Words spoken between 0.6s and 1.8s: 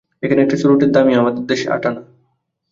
চুরুটের দামই আমাদের দেশের